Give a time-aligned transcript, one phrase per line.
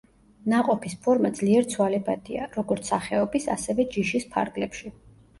[0.51, 4.91] ნაყოფის ფორმა ძლიერ ცვალებადია როგორც სახეობის, ასევე ჯიშის ფარგლებში.